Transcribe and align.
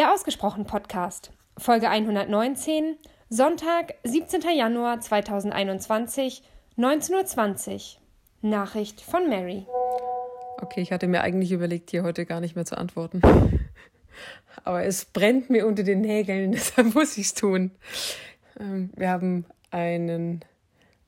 Der 0.00 0.14
Ausgesprochen 0.14 0.64
Podcast, 0.64 1.30
Folge 1.58 1.90
119, 1.90 2.96
Sonntag, 3.28 3.96
17. 4.02 4.40
Januar 4.56 4.98
2021, 4.98 6.42
19.20 6.78 7.74
Uhr. 7.74 7.80
Nachricht 8.40 9.02
von 9.02 9.28
Mary. 9.28 9.66
Okay, 10.62 10.80
ich 10.80 10.90
hatte 10.90 11.06
mir 11.06 11.20
eigentlich 11.20 11.52
überlegt, 11.52 11.90
hier 11.90 12.02
heute 12.02 12.24
gar 12.24 12.40
nicht 12.40 12.56
mehr 12.56 12.64
zu 12.64 12.78
antworten. 12.78 13.20
Aber 14.64 14.84
es 14.84 15.04
brennt 15.04 15.50
mir 15.50 15.66
unter 15.66 15.82
den 15.82 16.00
Nägeln, 16.00 16.52
deshalb 16.52 16.94
muss 16.94 17.18
ich 17.18 17.26
es 17.26 17.34
tun. 17.34 17.70
Ähm, 18.58 18.88
wir 18.96 19.10
haben 19.10 19.44
einen, 19.70 20.42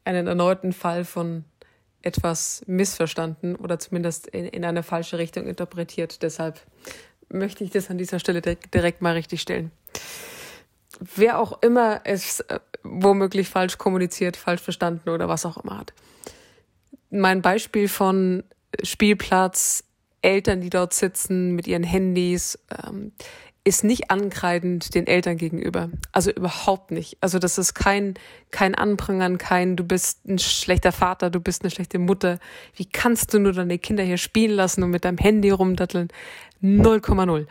einen 0.04 0.26
erneuten 0.26 0.74
Fall 0.74 1.06
von 1.06 1.46
etwas 2.02 2.62
missverstanden 2.66 3.56
oder 3.56 3.78
zumindest 3.78 4.26
in, 4.26 4.44
in 4.44 4.66
eine 4.66 4.82
falsche 4.82 5.16
Richtung 5.16 5.46
interpretiert. 5.46 6.22
Deshalb 6.22 6.60
möchte 7.32 7.64
ich 7.64 7.70
das 7.70 7.90
an 7.90 7.98
dieser 7.98 8.18
Stelle 8.18 8.40
direkt 8.40 9.02
mal 9.02 9.14
richtig 9.14 9.40
stellen. 9.40 9.70
Wer 11.16 11.38
auch 11.38 11.62
immer 11.62 12.02
es 12.04 12.40
äh, 12.40 12.60
womöglich 12.82 13.48
falsch 13.48 13.78
kommuniziert, 13.78 14.36
falsch 14.36 14.62
verstanden 14.62 15.10
oder 15.10 15.28
was 15.28 15.46
auch 15.46 15.56
immer 15.56 15.78
hat. 15.78 15.92
Mein 17.10 17.42
Beispiel 17.42 17.88
von 17.88 18.44
Spielplatz, 18.82 19.84
Eltern, 20.22 20.60
die 20.60 20.70
dort 20.70 20.94
sitzen 20.94 21.54
mit 21.54 21.66
ihren 21.66 21.82
Handys, 21.82 22.58
ähm, 22.86 23.12
ist 23.64 23.84
nicht 23.84 24.10
ankreidend 24.10 24.94
den 24.94 25.06
Eltern 25.06 25.36
gegenüber. 25.36 25.90
Also 26.10 26.32
überhaupt 26.32 26.90
nicht. 26.90 27.16
Also 27.20 27.38
das 27.38 27.58
ist 27.58 27.74
kein, 27.74 28.14
kein 28.50 28.74
Anprangern, 28.74 29.38
kein, 29.38 29.76
du 29.76 29.84
bist 29.84 30.26
ein 30.26 30.38
schlechter 30.38 30.90
Vater, 30.90 31.30
du 31.30 31.38
bist 31.38 31.62
eine 31.62 31.70
schlechte 31.70 32.00
Mutter. 32.00 32.40
Wie 32.74 32.86
kannst 32.86 33.32
du 33.32 33.38
nur 33.38 33.52
deine 33.52 33.78
Kinder 33.78 34.02
hier 34.02 34.18
spielen 34.18 34.52
lassen 34.52 34.82
und 34.82 34.90
mit 34.90 35.04
deinem 35.04 35.18
Handy 35.18 35.50
rumdatteln? 35.50 36.08
0,0. 36.60 37.46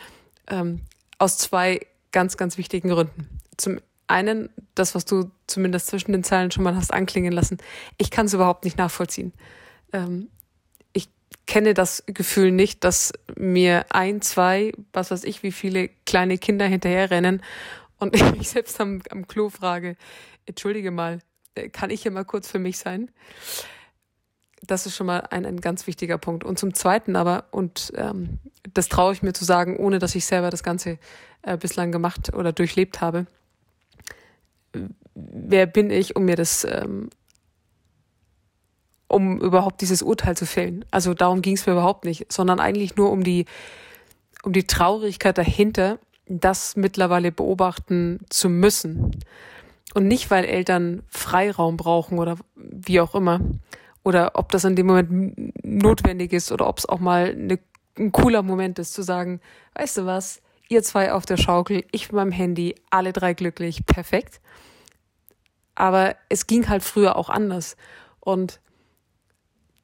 Ähm, 0.48 0.82
aus 1.18 1.38
zwei 1.38 1.80
ganz, 2.12 2.36
ganz 2.36 2.58
wichtigen 2.58 2.90
Gründen. 2.90 3.40
Zum 3.56 3.80
einen, 4.08 4.50
das, 4.76 4.96
was 4.96 5.06
du 5.06 5.31
zumindest 5.48 5.88
zwischen 5.88 6.12
den 6.12 6.25
Zeilen 6.25 6.52
schon 6.52 6.64
mal 6.64 6.75
hast 6.75 6.94
anklingen 6.94 7.31
lassen, 7.31 7.58
ich 7.98 8.12
kann 8.12 8.25
es 8.25 8.34
überhaupt 8.34 8.66
nicht 8.66 8.78
nachvollziehen. 8.78 9.31
Ähm, 9.94 10.28
kenne 11.46 11.74
das 11.74 12.04
Gefühl 12.08 12.52
nicht, 12.52 12.84
dass 12.84 13.14
mir 13.36 13.86
ein, 13.90 14.22
zwei, 14.22 14.72
was 14.94 15.12
weiß 15.12 15.24
ich, 15.24 15.44
wie 15.44 15.52
viele 15.52 15.90
kleine 16.06 16.38
Kinder 16.38 16.66
hinterherrennen 16.66 17.42
und 18.00 18.16
ich 18.16 18.24
mich 18.36 18.50
selbst 18.50 18.80
am, 18.80 19.02
am 19.10 19.28
Klo 19.28 19.50
frage, 19.50 19.96
entschuldige 20.46 20.92
mal, 20.92 21.20
äh, 21.56 21.70
kann 21.70 21.90
ich 21.90 22.04
hier 22.04 22.12
mal 22.12 22.26
kurz 22.26 22.50
für 22.50 22.59
mich 22.59 22.78
sein? 22.78 23.12
Das 24.64 24.86
ist 24.86 24.96
schon 24.96 25.08
mal 25.08 25.22
ein, 25.32 25.46
ein 25.46 25.59
ganz 25.59 25.88
wichtiger 25.88 26.18
Punkt. 26.18 26.44
Und 26.44 26.59
zum 26.59 26.74
Zweiten 26.74 27.16
aber, 27.16 27.46
und 27.52 27.92
ähm, 27.96 28.40
das 28.74 28.90
traue 28.90 29.14
ich 29.14 29.24
mir 29.24 29.34
zu 29.34 29.44
sagen, 29.44 29.78
ohne 29.78 29.98
dass 29.98 30.14
ich 30.14 30.26
selber 30.26 30.52
das 30.52 30.64
Ganze 30.64 31.00
äh, 31.42 31.58
bislang 31.58 31.92
gemacht 31.92 32.34
oder 32.34 32.54
durchlebt 32.54 33.02
habe, 33.02 33.26
wer 35.16 35.66
bin 35.66 35.90
ich, 35.90 36.16
um 36.16 36.26
mir 36.26 36.36
das 36.36 36.64
ähm, 36.64 37.09
um 39.12 39.40
überhaupt 39.42 39.81
dieses 39.81 40.02
Urteil 40.02 40.38
zu 40.38 40.45
fällen. 40.45 40.86
Also 40.92 41.14
darum 41.14 41.42
ging 41.42 41.56
es 41.56 41.66
mir 41.66 41.73
überhaupt 41.73 42.06
nicht, 42.06 42.31
sondern 42.31 42.59
eigentlich 42.59 42.95
nur 42.95 43.12
um 43.12 43.23
die, 43.23 43.45
um 44.44 44.53
die 44.53 44.66
Traurigkeit 44.66 45.38
dahinter, 45.38 46.00
das 46.28 46.76
mittlerweile 46.76 47.31
beobachten 47.31 48.20
zu 48.30 48.50
müssen. 48.50 49.20
Und 49.94 50.08
nicht, 50.08 50.31
weil 50.31 50.45
Eltern 50.45 51.03
Freiraum 51.09 51.76
brauchen 51.76 52.20
oder 52.20 52.38
wie 52.56 53.02
auch 53.02 53.14
immer. 53.14 53.42
Oder 54.03 54.31
ob 54.36 54.50
das 54.52 54.64
in 54.64 54.76
dem 54.76 54.88
Moment 54.88 55.66
notwendig 55.66 56.31
ist 56.31 56.52
oder 56.52 56.68
ob 56.68 56.80
es 56.80 56.88
auch 56.88 57.00
mal 57.00 57.31
eine, 57.31 57.59
ein 58.00 58.12
cooler 58.12 58.42
Moment 58.42 58.80
ist, 58.80 58.94
zu 58.94 59.03
sagen, 59.03 59.42
weißt 59.75 59.98
du 59.98 60.06
was, 60.06 60.42
ihr 60.70 60.81
zwei 60.84 61.12
auf 61.12 61.25
der 61.25 61.38
Schaukel, 61.38 61.84
ich 61.92 62.08
mit 62.08 62.14
meinem 62.14 62.31
Handy, 62.31 62.75
alle 62.90 63.12
drei 63.12 63.34
glücklich, 63.34 63.86
perfekt. 63.86 64.40
Aber 65.75 66.16
es 66.30 66.48
ging 66.48 66.70
halt 66.70 66.84
früher 66.84 67.18
auch 67.18 67.30
anders. 67.30 67.75
Und 68.22 68.62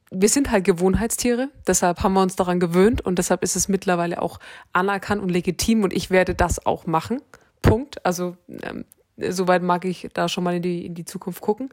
wir 0.10 0.30
sind 0.30 0.52
halt 0.52 0.64
Gewohnheitstiere, 0.64 1.50
deshalb 1.66 2.02
haben 2.02 2.14
wir 2.14 2.22
uns 2.22 2.36
daran 2.36 2.60
gewöhnt 2.60 3.02
und 3.02 3.20
deshalb 3.20 3.44
ist 3.44 3.56
es 3.56 3.68
mittlerweile 3.68 4.22
auch 4.22 4.40
anerkannt 4.72 5.22
und 5.22 5.30
legitim 5.30 5.84
und 5.84 5.94
ich 5.94 6.10
werde 6.10 6.34
das 6.34 6.66
auch 6.66 6.86
machen. 6.86 7.22
Punkt. 7.62 8.06
Also 8.06 8.38
ähm, 8.64 8.86
soweit 9.18 9.64
mag 9.64 9.86
ich 9.86 10.08
da 10.14 10.30
schon 10.30 10.44
mal 10.44 10.56
in 10.56 10.62
die, 10.62 10.86
in 10.86 10.96
die 10.96 11.06
Zukunft 11.06 11.42
gucken. 11.42 11.70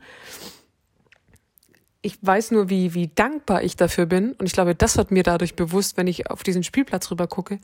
Ich 2.02 2.18
weiß 2.20 2.50
nur, 2.50 2.68
wie, 2.68 2.92
wie 2.94 3.08
dankbar 3.08 3.62
ich 3.62 3.76
dafür 3.76 4.06
bin 4.06 4.32
und 4.32 4.46
ich 4.46 4.52
glaube, 4.52 4.74
das 4.74 4.96
wird 4.96 5.10
mir 5.10 5.22
dadurch 5.22 5.54
bewusst, 5.54 5.96
wenn 5.96 6.06
ich 6.06 6.30
auf 6.30 6.42
diesen 6.42 6.62
Spielplatz 6.62 7.10
rüber 7.10 7.28
gucke, 7.28 7.60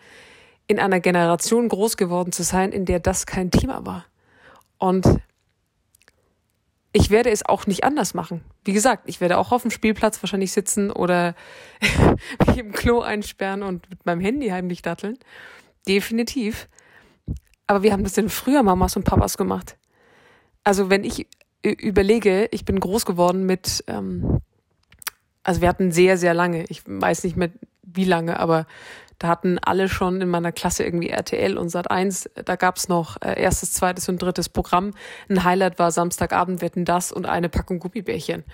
in 0.66 0.78
einer 0.78 1.00
Generation 1.00 1.69
groß 1.69 1.97
geworden 1.97 2.32
zu 2.32 2.42
sein, 2.42 2.72
in 2.72 2.84
der 2.84 3.00
das 3.00 3.26
kein 3.26 3.50
Thema 3.50 3.84
war. 3.84 4.06
Und 4.78 5.04
ich 6.92 7.10
werde 7.10 7.30
es 7.30 7.44
auch 7.46 7.66
nicht 7.66 7.84
anders 7.84 8.14
machen. 8.14 8.42
Wie 8.64 8.72
gesagt, 8.72 9.04
ich 9.06 9.20
werde 9.20 9.38
auch 9.38 9.52
auf 9.52 9.62
dem 9.62 9.70
Spielplatz 9.70 10.22
wahrscheinlich 10.22 10.52
sitzen 10.52 10.90
oder 10.90 11.34
mich 12.46 12.58
im 12.58 12.72
Klo 12.72 13.00
einsperren 13.00 13.62
und 13.62 13.88
mit 13.90 14.04
meinem 14.06 14.20
Handy 14.20 14.48
heimlich 14.48 14.82
datteln. 14.82 15.18
Definitiv. 15.86 16.68
Aber 17.66 17.82
wir 17.82 17.92
haben 17.92 18.02
das 18.02 18.14
denn 18.14 18.28
früher 18.28 18.62
Mamas 18.62 18.96
und 18.96 19.04
Papas 19.04 19.36
gemacht. 19.36 19.76
Also 20.64 20.90
wenn 20.90 21.04
ich 21.04 21.26
überlege, 21.62 22.48
ich 22.50 22.64
bin 22.64 22.80
groß 22.80 23.06
geworden 23.06 23.44
mit, 23.46 23.84
ähm, 23.86 24.40
also 25.42 25.60
wir 25.60 25.68
hatten 25.68 25.92
sehr, 25.92 26.16
sehr 26.16 26.34
lange, 26.34 26.64
ich 26.68 26.82
weiß 26.86 27.24
nicht 27.24 27.36
mehr 27.36 27.50
wie 27.82 28.04
lange, 28.04 28.40
aber 28.40 28.66
da 29.20 29.28
hatten 29.28 29.58
alle 29.58 29.91
schon 29.91 30.22
in 30.22 30.31
meiner 30.31 30.50
Klasse 30.50 30.82
irgendwie 30.82 31.10
RTL 31.10 31.58
und 31.58 31.69
Sat 31.69 31.91
1. 31.91 32.31
Da 32.42 32.56
gab's 32.56 32.88
noch 32.88 33.20
äh, 33.20 33.38
erstes, 33.38 33.75
zweites 33.75 34.08
und 34.08 34.20
drittes 34.20 34.48
Programm. 34.48 34.92
Ein 35.28 35.44
Highlight 35.44 35.78
war 35.78 35.92
Samstagabend 35.92 36.62
wetten 36.62 36.86
das 36.86 37.12
und 37.12 37.26
eine 37.26 37.50
Packung 37.50 37.81
Gummibärchen. 37.81 38.44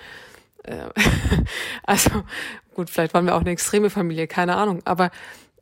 Äh, 0.65 0.89
also 1.85 2.11
gut, 2.75 2.91
vielleicht 2.91 3.15
waren 3.15 3.27
wir 3.27 3.37
auch 3.37 3.43
eine 3.43 3.51
extreme 3.51 3.91
Familie, 3.91 4.27
keine 4.27 4.57
Ahnung. 4.57 4.83
Aber 4.85 5.13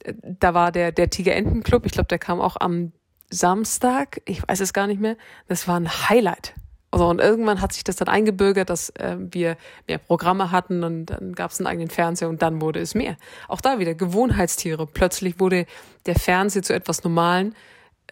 äh, 0.04 0.14
da 0.22 0.54
war 0.54 0.72
der, 0.72 0.90
der 0.90 1.10
Tiger 1.10 1.34
Enten 1.34 1.62
Club, 1.62 1.84
ich 1.84 1.92
glaube, 1.92 2.08
der 2.08 2.18
kam 2.18 2.40
auch 2.40 2.56
am 2.58 2.92
Samstag, 3.28 4.22
ich 4.24 4.48
weiß 4.48 4.60
es 4.60 4.72
gar 4.72 4.86
nicht 4.86 5.02
mehr. 5.02 5.18
Das 5.48 5.68
war 5.68 5.78
ein 5.78 6.08
Highlight. 6.08 6.54
Also 6.94 7.08
und 7.08 7.20
irgendwann 7.20 7.60
hat 7.60 7.72
sich 7.72 7.82
das 7.82 7.96
dann 7.96 8.06
eingebürgert, 8.06 8.70
dass 8.70 8.90
äh, 8.90 9.16
wir 9.18 9.56
mehr 9.88 9.98
Programme 9.98 10.52
hatten 10.52 10.84
und 10.84 11.06
dann 11.06 11.32
gab 11.32 11.50
es 11.50 11.58
einen 11.58 11.66
eigenen 11.66 11.90
Fernseher 11.90 12.28
und 12.28 12.40
dann 12.40 12.60
wurde 12.60 12.78
es 12.78 12.94
mehr. 12.94 13.16
Auch 13.48 13.60
da 13.60 13.80
wieder 13.80 13.96
Gewohnheitstiere. 13.96 14.86
Plötzlich 14.86 15.40
wurde 15.40 15.66
der 16.06 16.14
Fernseher 16.14 16.62
zu 16.62 16.72
etwas 16.72 17.02
Normalen, 17.02 17.56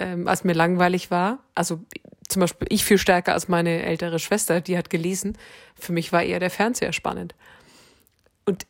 ähm, 0.00 0.26
als 0.26 0.42
mir 0.42 0.54
langweilig 0.54 1.12
war. 1.12 1.38
Also 1.54 1.78
zum 2.26 2.41
Beispiel 2.41 2.66
ich 2.71 2.84
viel 2.84 2.98
stärker 2.98 3.34
als 3.34 3.47
meine 3.47 3.84
ältere 3.84 4.19
Schwester, 4.19 4.60
die 4.60 4.76
hat 4.76 4.91
gelesen. 4.91 5.38
Für 5.76 5.92
mich 5.92 6.12
war 6.12 6.25
eher 6.25 6.41
der 6.41 6.50
Fernseher 6.50 6.92
spannend. 6.92 7.37
Und 8.47 8.66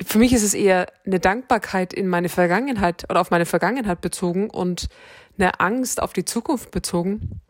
für 0.00 0.18
mich 0.18 0.32
ist 0.32 0.44
es 0.44 0.54
eher 0.54 0.86
eine 1.04 1.18
Dankbarkeit 1.18 1.92
in 1.92 2.06
meine 2.06 2.28
Vergangenheit 2.28 3.10
oder 3.10 3.20
auf 3.20 3.32
meine 3.32 3.46
Vergangenheit 3.46 4.00
bezogen 4.00 4.48
und 4.48 4.88
eine 5.36 5.58
Angst 5.58 6.00
auf 6.00 6.12
die 6.12 6.24
Zukunft 6.24 6.70
bezogen, 6.70 7.40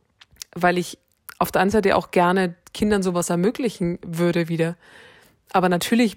weil 0.55 0.79
ich 0.79 0.97
auf 1.39 1.51
der 1.51 1.63
anderen 1.63 1.83
Seite 1.83 1.97
auch 1.97 2.11
gerne 2.11 2.55
Kindern 2.73 3.03
sowas 3.03 3.31
ermöglichen 3.31 3.99
würde 4.05 4.49
wieder. 4.49 4.77
Aber 5.53 5.69
natürlich 5.69 6.17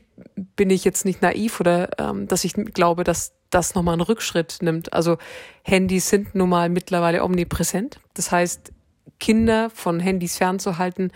bin 0.56 0.70
ich 0.70 0.86
jetzt 0.86 1.04
nicht 1.04 1.22
naiv 1.22 1.60
oder 1.60 1.90
ähm, 2.00 2.28
dass 2.28 2.44
ich 2.44 2.54
glaube, 2.54 3.04
dass 3.04 3.34
das 3.50 3.76
nochmal 3.76 3.94
einen 3.94 4.02
Rückschritt 4.02 4.58
nimmt. 4.62 4.94
Also 4.94 5.18
Handys 5.64 6.10
sind 6.10 6.36
nun 6.36 6.50
mal 6.50 6.70
mittlerweile 6.70 7.24
omnipräsent. 7.24 8.00
Das 8.14 8.32
heißt, 8.32 8.72
Kinder 9.20 9.70
von 9.70 10.00
Handys 10.00 10.38
fernzuhalten, 10.38 11.12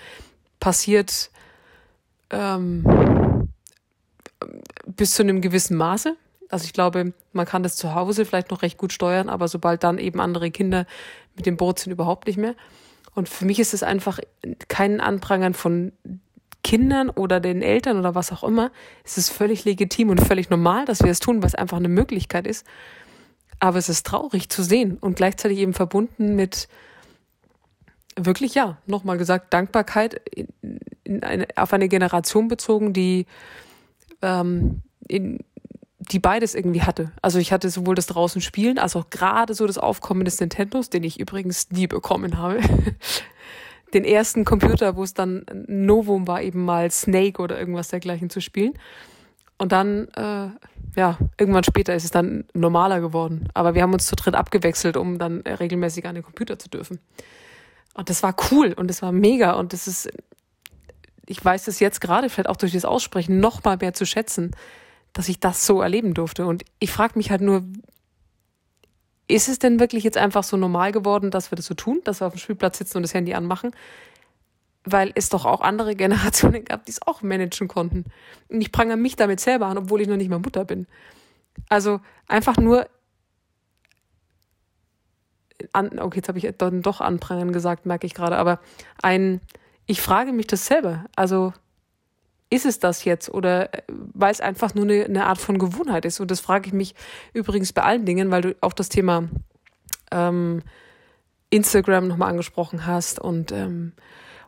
passiert 0.59 1.31
ähm, 2.29 3.49
bis 4.85 5.13
zu 5.13 5.23
einem 5.23 5.41
gewissen 5.41 5.77
Maße. 5.77 6.16
Also 6.49 6.66
ich 6.66 6.73
glaube, 6.73 7.13
man 7.31 7.45
kann 7.45 7.63
das 7.63 7.75
zu 7.75 7.93
Hause 7.93 8.25
vielleicht 8.25 8.51
noch 8.51 8.61
recht 8.61 8.77
gut 8.77 8.91
steuern, 8.91 9.29
aber 9.29 9.47
sobald 9.47 9.83
dann 9.83 9.97
eben 9.97 10.19
andere 10.19 10.51
Kinder 10.51 10.85
mit 11.35 11.45
dem 11.45 11.57
Boot 11.57 11.79
sind, 11.79 11.91
überhaupt 11.91 12.28
nicht 12.28 12.37
mehr. 12.37 12.55
Und 13.16 13.29
für 13.29 13.46
mich 13.46 13.59
ist 13.59 13.73
es 13.73 13.84
einfach 13.84 14.20
kein 14.67 15.02
Anprangern 15.02 15.53
von 15.53 15.91
Kindern 16.64 17.09
oder 17.09 17.40
den 17.40 17.61
Eltern 17.61 17.97
oder 17.97 18.16
was 18.16 18.32
auch 18.32 18.44
immer. 18.44 18.72
Es 19.03 19.17
ist 19.17 19.29
völlig 19.29 19.66
legitim 19.66 20.09
und 20.09 20.22
völlig 20.22 20.50
normal, 20.50 20.85
dass 20.85 21.02
wir 21.02 21.11
es 21.11 21.20
tun, 21.20 21.41
was 21.41 21.56
einfach 21.56 21.78
eine 21.78 21.90
Möglichkeit 21.90 22.46
ist. 22.46 22.66
Aber 23.59 23.78
es 23.78 23.90
ist 23.90 24.06
traurig 24.06 24.50
zu 24.50 24.64
sehen 24.64 24.97
und 25.00 25.16
gleichzeitig 25.16 25.59
eben 25.59 25.73
verbunden 25.73 26.35
mit 26.35 26.67
wirklich, 28.16 28.56
ja, 28.56 28.78
nochmal 28.85 29.17
gesagt, 29.17 29.53
Dankbarkeit 29.53 30.22
in, 30.34 30.47
in 31.03 31.23
eine, 31.23 31.47
auf 31.55 31.73
eine 31.73 31.88
Generation 31.88 32.47
bezogen, 32.47 32.94
die 32.94 33.26
ähm, 34.22 34.82
in, 35.08 35.40
die 36.11 36.20
beides 36.20 36.56
irgendwie 36.56 36.82
hatte. 36.82 37.11
Also 37.22 37.40
ich 37.40 37.52
hatte 37.52 37.70
sowohl 37.70 37.96
das 37.96 38.08
draußen 38.08 38.41
spielen, 38.41 38.79
als 38.79 38.96
auch 38.96 39.09
gerade 39.09 39.53
so 39.53 39.67
das 39.67 39.78
Aufkommen 39.78 40.26
des 40.26 40.40
Nintendos, 40.40 40.90
den 40.90 41.03
ich 41.03 41.20
übrigens 41.20 41.70
nie 41.72 41.88
bekommen 41.88 42.38
habe. 42.38 42.59
Den 43.94 44.03
ersten 44.03 44.46
Computer, 44.46 44.96
wo 44.96 45.03
es 45.03 45.16
dann 45.16 45.46
Novum 45.67 46.28
war, 46.28 46.44
eben 46.44 46.64
mal 46.64 46.91
Snake 46.91 47.41
oder 47.41 47.59
irgendwas 47.59 47.88
dergleichen 47.88 48.29
zu 48.29 48.40
spielen. 48.40 48.73
Und 49.58 49.72
dann, 49.72 50.08
äh, 50.09 50.50
ja, 50.96 51.17
irgendwann 51.40 51.64
später 51.64 51.96
ist 51.96 52.03
es 52.03 52.12
dann 52.12 52.46
normaler 52.53 53.02
geworden. 53.02 53.50
Aber 53.55 53.73
wir 53.73 53.82
haben 53.82 53.94
uns 53.94 54.05
zu 54.05 54.16
dritt 54.16 54.35
abgewechselt, 54.35 54.96
um 54.96 55.17
dann 55.17 55.41
regelmäßig 55.41 56.05
an 56.05 56.16
den 56.16 56.23
Computer 56.23 56.59
zu 56.59 56.70
dürfen. 56.70 57.00
Und 57.96 58.09
das 58.09 58.22
war 58.22 58.35
cool 58.52 58.73
und 58.73 58.90
das 58.90 59.02
war 59.02 59.12
mega 59.12 59.53
und 59.53 59.73
das 59.73 59.88
ist, 59.88 60.09
ich 61.26 61.44
weiß 61.44 61.67
es 61.67 61.79
jetzt 61.79 62.00
gerade, 62.00 62.29
vielleicht 62.29 62.47
auch 62.47 62.55
durch 62.55 62.73
das 62.73 62.85
Aussprechen, 62.85 63.40
noch 63.40 63.64
mal 63.64 63.78
mehr 63.78 63.94
zu 63.94 64.05
schätzen, 64.05 64.52
dass 65.14 65.29
ich 65.29 65.40
das 65.40 65.66
so 65.66 65.82
erleben 65.82 66.14
durfte. 66.14 66.46
Und 66.46 66.64
ich 66.79 66.91
frage 66.91 67.17
mich 67.17 67.32
halt 67.32 67.41
nur, 67.41 67.64
ist 69.28 69.47
es 69.47 69.59
denn 69.59 69.79
wirklich 69.79 70.03
jetzt 70.03 70.17
einfach 70.17 70.44
so 70.44 70.58
normal 70.58 70.91
geworden, 70.91 71.32
dass 71.32 71.52
wir 71.52 71.56
das 71.56 71.66
so 71.66 71.73
tun, 71.73 72.02
dass 72.03 72.22
wir 72.22 72.28
auf 72.28 72.34
dem 72.34 72.40
Spielplatz 72.40 72.78
sitzen 72.78 72.97
und 72.97 73.03
das 73.03 73.14
Handy 73.14 73.34
anmachen? 73.34 73.72
weil 74.91 75.11
es 75.16 75.29
doch 75.29 75.46
auch 75.46 75.61
andere 75.61 75.96
Generationen 75.96 76.66
gab, 76.66 76.85
die 76.85 76.91
es 76.91 77.06
auch 77.06 77.22
managen 77.22 77.67
konnten. 77.67 78.06
Und 78.50 78.61
ich 78.61 78.72
prangere 78.72 78.97
mich 78.97 79.16
damit 79.16 79.40
selber 79.40 79.67
an, 79.67 79.78
obwohl 79.78 80.02
ich 80.02 80.08
noch 80.08 80.17
nicht 80.17 80.29
mal 80.29 80.40
Mutter 80.40 80.66
bin. 80.66 80.88
Also 81.67 82.00
einfach 82.28 82.58
nur 82.58 82.88
an, 85.73 86.00
okay, 86.00 86.17
jetzt 86.17 86.29
habe 86.29 86.38
ich 86.38 86.50
dann 86.58 86.82
doch 86.82 87.02
anprangern 87.02 87.52
gesagt, 87.52 87.85
merke 87.85 88.08
ich 88.08 88.14
gerade, 88.14 88.38
aber 88.38 88.59
ein, 89.02 89.41
ich 89.85 90.02
frage 90.02 90.32
mich 90.32 90.47
das 90.47 90.66
selber. 90.66 91.05
Also 91.16 91.53
ist 92.49 92.66
es 92.66 92.79
das 92.79 93.05
jetzt 93.05 93.29
oder 93.29 93.73
äh, 93.73 93.81
weil 93.87 94.31
es 94.31 94.41
einfach 94.41 94.73
nur 94.73 94.85
eine, 94.85 95.05
eine 95.05 95.25
Art 95.25 95.37
von 95.37 95.59
Gewohnheit 95.59 96.05
ist? 96.05 96.19
Und 96.19 96.31
das 96.31 96.40
frage 96.40 96.67
ich 96.67 96.73
mich 96.73 96.96
übrigens 97.34 97.73
bei 97.73 97.84
allen 97.84 98.05
Dingen, 98.05 98.31
weil 98.31 98.41
du 98.41 98.55
auch 98.61 98.73
das 98.73 98.90
Thema 98.90 99.29
ähm, 100.11 100.61
Instagram 101.49 102.07
nochmal 102.07 102.29
angesprochen 102.29 102.85
hast 102.85 103.19
und 103.19 103.51
ähm, 103.51 103.93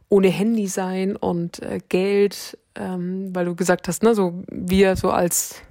ohne 0.10 0.30
Handy 0.30 0.68
sein 0.68 1.16
und 1.16 1.62
äh, 1.62 1.80
Geld, 1.88 2.58
ähm, 2.76 3.34
weil 3.34 3.46
du 3.46 3.56
gesagt 3.56 3.88
hast, 3.88 4.04
ne, 4.04 4.14
so 4.14 4.44
wir 4.52 4.96
so 4.96 5.12
als 5.12 5.62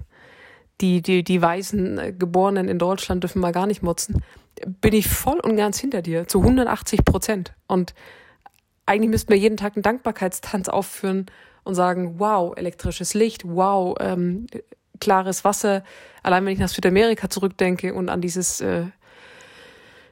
die, 0.81 1.03
die, 1.03 1.23
die 1.23 1.43
weißen 1.43 1.99
äh, 1.99 2.13
Geborenen 2.13 2.69
in 2.69 2.79
Deutschland 2.79 3.23
dürfen 3.23 3.41
mal 3.41 3.53
gar 3.53 3.67
nicht 3.67 3.83
motzen, 3.83 4.23
bin 4.81 4.95
ich 4.95 5.09
voll 5.09 5.39
und 5.41 5.57
ganz 5.57 5.79
hinter 5.79 6.03
dir, 6.03 6.27
zu 6.27 6.41
180 6.41 7.05
Prozent. 7.05 7.53
Und 7.67 7.95
eigentlich 8.87 9.11
müssten 9.11 9.31
wir 9.31 9.39
jeden 9.39 9.57
Tag 9.57 9.77
einen 9.77 9.83
Dankbarkeitstanz 9.83 10.69
aufführen 10.69 11.27
und 11.65 11.75
sagen, 11.75 12.15
wow, 12.19 12.57
elektrisches 12.57 13.15
Licht, 13.15 13.43
wow, 13.45 13.97
ähm, 14.01 14.47
klares 15.01 15.45
Wasser. 15.45 15.83
Allein 16.23 16.45
wenn 16.45 16.53
ich 16.53 16.59
nach 16.59 16.69
Südamerika 16.69 17.31
zurückdenke 17.31 17.95
und 17.95 18.09
an 18.09 18.21
dieses 18.21 18.61
äh, 18.61 18.85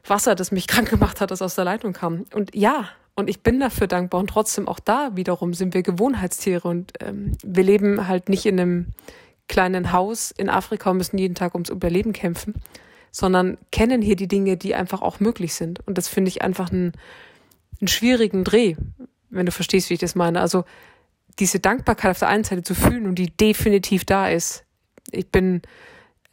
Wasser, 0.07 0.35
das 0.35 0.53
mich 0.53 0.67
krank 0.69 0.91
gemacht 0.91 1.21
hat, 1.21 1.31
das 1.31 1.43
aus 1.43 1.55
der 1.55 1.65
Leitung 1.65 1.93
kam. 1.93 2.25
Und 2.35 2.55
ja, 2.55 2.89
und 3.15 3.29
ich 3.29 3.43
bin 3.43 3.59
dafür 3.59 3.89
dankbar. 3.89 4.21
Und 4.21 4.31
trotzdem 4.31 4.69
auch 4.69 4.79
da 4.79 5.11
wiederum 5.17 5.53
sind 5.53 5.75
wir 5.75 5.83
Gewohnheitstiere 5.83 6.69
und 6.69 6.93
ähm, 7.01 7.33
wir 7.45 7.65
leben 7.65 8.07
halt 8.07 8.29
nicht 8.29 8.47
in 8.47 8.61
einem 8.61 8.87
kleinen 9.49 9.93
Haus 9.93 10.31
in 10.31 10.49
Afrika 10.49 10.91
und 10.91 10.99
müssen 10.99 11.19
jeden 11.19 11.35
Tag 11.35 11.55
ums 11.55 11.71
Überleben 11.71 12.13
kämpfen, 12.13 12.55
sondern 13.11 13.59
kennen 13.73 14.03
hier 14.03 14.15
die 14.15 14.29
Dinge, 14.29 14.57
die 14.57 14.75
einfach 14.75 15.03
auch 15.03 15.19
möglich 15.19 15.55
sind. 15.55 15.85
Und 15.87 15.99
das 15.99 16.07
finde 16.07 16.29
ich 16.29 16.43
einfach 16.43 16.71
einen, 16.71 16.93
einen 17.81 17.89
schwierigen 17.89 18.45
Dreh, 18.45 18.77
wenn 19.31 19.47
du 19.47 19.53
verstehst, 19.53 19.91
wie 19.91 19.95
ich 19.95 20.01
das 20.01 20.15
meine. 20.15 20.41
Also 20.41 20.65
diese 21.39 21.61
Dankbarkeit 21.61 22.11
auf 22.11 22.19
der 22.19 22.29
einen 22.29 22.45
Seite 22.45 22.63
zu 22.63 22.75
fühlen 22.75 23.07
und 23.07 23.17
die 23.17 23.31
definitiv 23.31 24.05
da 24.05 24.29
ist. 24.29 24.65
Ich 25.11 25.31
bin 25.31 25.63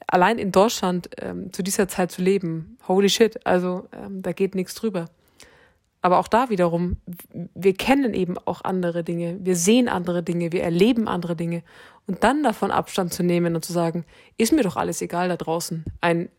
allein 0.08 0.38
in 0.38 0.52
Deutschland 0.52 1.10
ähm, 1.20 1.52
zu 1.54 1.64
dieser 1.64 1.88
Zeit 1.88 2.12
zu 2.12 2.22
leben. 2.22 2.78
Holy 2.88 3.10
shit, 3.10 3.46
also 3.46 3.88
ähm, 3.94 4.22
da 4.22 4.32
geht 4.32 4.56
nichts 4.56 4.76
drüber. 4.76 5.06
Aber 6.02 6.20
auch 6.20 6.28
da 6.28 6.50
wiederum, 6.50 6.98
wir 7.56 7.74
kennen 7.74 8.14
eben 8.14 8.38
auch 8.46 8.64
andere 8.64 9.04
Dinge, 9.04 9.40
wir 9.42 9.56
sehen 9.56 9.90
andere 9.90 10.22
Dinge, 10.22 10.52
wir 10.52 10.62
erleben 10.62 11.08
andere 11.08 11.36
Dinge. 11.36 11.64
Und 12.06 12.24
dann 12.24 12.44
davon 12.44 12.70
Abstand 12.70 13.12
zu 13.12 13.24
nehmen 13.24 13.56
und 13.56 13.66
zu 13.66 13.74
sagen, 13.74 14.06
ist 14.38 14.54
mir 14.54 14.62
doch 14.62 14.76
alles 14.76 15.02
egal 15.02 15.30
da 15.30 15.38
draußen. 15.38 15.84
Ein 16.02 16.30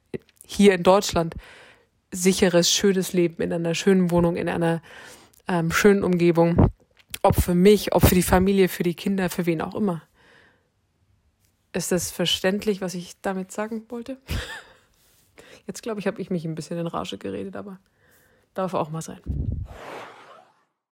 hier 0.47 0.75
in 0.75 0.85
Deutschland 0.85 1.35
sicheres, 2.13 2.71
schönes 2.71 3.13
Leben 3.13 3.43
in 3.43 3.53
einer 3.53 3.75
schönen 3.75 4.13
Wohnung, 4.13 4.37
in 4.37 4.49
einer 4.49 4.81
ähm, 5.49 5.73
schönen 5.73 6.05
Umgebung. 6.05 6.71
Ob 7.27 7.35
für 7.35 7.57
mich, 7.57 7.93
ob 7.93 8.07
für 8.07 8.15
die 8.15 8.23
Familie, 8.23 8.69
für 8.69 8.85
die 8.85 8.95
Kinder, 8.95 9.29
für 9.29 9.47
wen 9.47 9.61
auch 9.61 9.75
immer. 9.75 10.01
Ist 11.73 11.91
das 11.91 12.13
verständlich, 12.13 12.81
was 12.81 12.95
ich 12.95 13.21
damit 13.21 13.51
sagen 13.51 13.83
wollte? 13.89 14.19
Jetzt 15.67 15.83
glaube 15.83 15.99
ich, 15.99 16.07
habe 16.07 16.21
ich 16.21 16.31
mich 16.31 16.45
ein 16.45 16.55
bisschen 16.55 16.79
in 16.79 16.87
Rage 16.87 17.19
geredet, 17.19 17.57
aber 17.57 17.81
darf 18.55 18.75
auch 18.75 18.91
mal 18.91 19.03
sein. 19.03 19.19